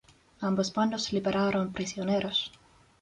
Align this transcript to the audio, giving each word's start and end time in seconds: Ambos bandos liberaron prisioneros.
Ambos 0.39 0.73
bandos 0.73 1.13
liberaron 1.13 1.73
prisioneros. 1.73 2.51